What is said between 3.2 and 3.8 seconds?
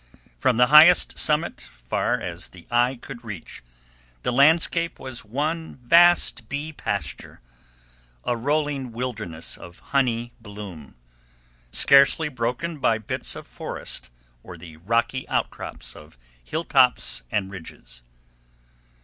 reach,